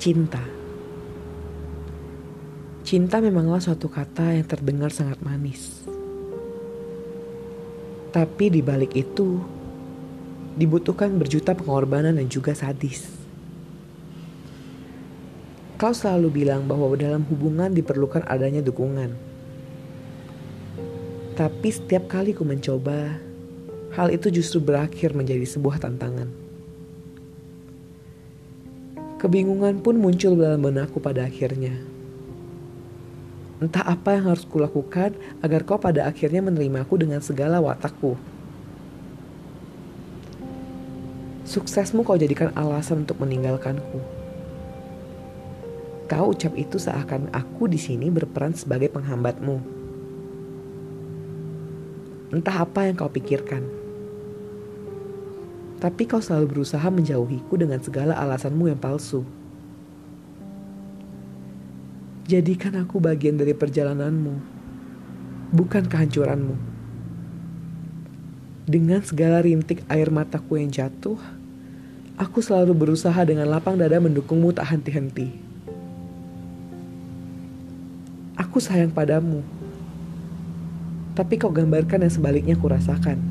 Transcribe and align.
Cinta. 0.00 0.40
Cinta 2.88 3.20
memanglah 3.20 3.60
suatu 3.60 3.92
kata 3.92 4.32
yang 4.32 4.48
terdengar 4.48 4.88
sangat 4.88 5.20
manis. 5.20 5.84
Tapi 8.08 8.48
di 8.48 8.64
balik 8.64 8.96
itu, 8.96 9.44
dibutuhkan 10.56 11.20
berjuta 11.20 11.52
pengorbanan 11.52 12.16
dan 12.16 12.32
juga 12.32 12.56
sadis. 12.56 13.12
Kau 15.76 15.92
selalu 15.92 16.32
bilang 16.32 16.64
bahwa 16.64 16.96
dalam 16.96 17.20
hubungan 17.28 17.68
diperlukan 17.68 18.24
adanya 18.24 18.64
dukungan. 18.64 19.12
Tapi 21.36 21.68
setiap 21.68 22.08
kali 22.08 22.32
ku 22.32 22.48
mencoba, 22.48 23.20
hal 24.00 24.08
itu 24.08 24.32
justru 24.32 24.64
berakhir 24.64 25.12
menjadi 25.12 25.44
sebuah 25.44 25.76
tantangan. 25.84 26.49
Kebingungan 29.20 29.84
pun 29.84 30.00
muncul 30.00 30.32
dalam 30.32 30.64
benakku 30.64 30.96
pada 30.96 31.28
akhirnya. 31.28 31.76
Entah 33.60 33.84
apa 33.84 34.16
yang 34.16 34.32
harus 34.32 34.48
kulakukan 34.48 35.12
agar 35.44 35.60
kau 35.68 35.76
pada 35.76 36.08
akhirnya 36.08 36.40
menerimaku 36.40 36.96
dengan 36.96 37.20
segala 37.20 37.60
watakku. 37.60 38.16
Suksesmu 41.44 42.00
kau 42.00 42.16
jadikan 42.16 42.48
alasan 42.56 43.04
untuk 43.04 43.20
meninggalkanku. 43.20 44.00
Kau 46.08 46.32
ucap 46.32 46.56
itu 46.56 46.80
seakan 46.80 47.28
aku 47.36 47.68
di 47.68 47.76
sini 47.76 48.08
berperan 48.08 48.56
sebagai 48.56 48.88
penghambatmu. 48.88 49.60
Entah 52.32 52.56
apa 52.64 52.88
yang 52.88 52.96
kau 52.96 53.12
pikirkan. 53.12 53.79
Tapi 55.80 56.04
kau 56.04 56.20
selalu 56.20 56.60
berusaha 56.60 56.84
menjauhiku 56.92 57.56
dengan 57.56 57.80
segala 57.80 58.12
alasanmu 58.20 58.68
yang 58.68 58.76
palsu. 58.76 59.24
Jadikan 62.28 62.76
aku 62.76 63.00
bagian 63.00 63.40
dari 63.40 63.56
perjalananmu, 63.56 64.34
bukan 65.56 65.88
kehancuranmu. 65.88 66.54
Dengan 68.68 69.00
segala 69.02 69.40
rintik 69.40 69.80
air 69.88 70.12
mataku 70.12 70.60
yang 70.60 70.68
jatuh, 70.68 71.18
aku 72.20 72.44
selalu 72.44 72.76
berusaha 72.76 73.18
dengan 73.24 73.48
lapang 73.48 73.80
dada 73.80 73.96
mendukungmu 73.98 74.52
tak 74.52 74.68
henti-henti. 74.68 75.32
Aku 78.36 78.60
sayang 78.60 78.92
padamu, 78.92 79.40
tapi 81.16 81.40
kau 81.40 81.50
gambarkan 81.50 82.04
yang 82.04 82.12
sebaliknya 82.12 82.54
kurasakan. 82.54 83.29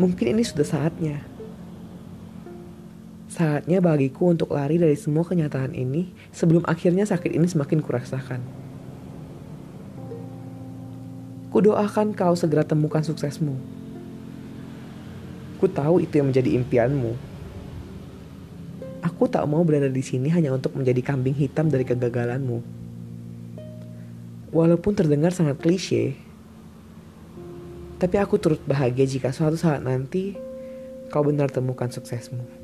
Mungkin 0.00 0.32
ini 0.32 0.40
sudah 0.40 0.64
saatnya 0.64 1.20
Saatnya 3.30 3.78
bagiku 3.78 4.34
untuk 4.34 4.52
lari 4.52 4.74
dari 4.74 4.98
semua 4.98 5.22
kenyataan 5.22 5.70
ini 5.72 6.10
sebelum 6.34 6.66
akhirnya 6.66 7.06
sakit 7.06 7.30
ini 7.30 7.46
semakin 7.46 7.78
kurasakan. 7.78 8.42
Kudoakan 11.54 12.12
kau 12.12 12.34
segera 12.34 12.66
temukan 12.66 13.00
suksesmu. 13.00 13.54
Ku 15.62 15.66
tahu 15.70 16.02
itu 16.02 16.18
yang 16.18 16.34
menjadi 16.34 16.52
impianmu. 16.58 17.14
Aku 19.06 19.30
tak 19.30 19.46
mau 19.46 19.62
berada 19.62 19.86
di 19.86 20.02
sini 20.02 20.26
hanya 20.34 20.50
untuk 20.50 20.74
menjadi 20.74 21.00
kambing 21.00 21.38
hitam 21.38 21.70
dari 21.70 21.86
kegagalanmu. 21.86 22.60
Walaupun 24.50 24.92
terdengar 24.98 25.30
sangat 25.30 25.62
klise, 25.62 26.18
tapi 28.00 28.16
aku 28.16 28.40
turut 28.40 28.64
bahagia 28.64 29.04
jika 29.04 29.28
suatu 29.28 29.60
saat 29.60 29.84
nanti 29.84 30.32
kau 31.12 31.20
benar 31.20 31.52
temukan 31.52 31.92
suksesmu. 31.92 32.59